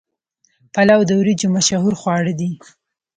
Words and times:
پلاو 0.73 1.07
د 1.09 1.11
وریجو 1.19 1.47
مشهور 1.57 1.93
خواړه 2.01 2.33
دي. 2.39 2.51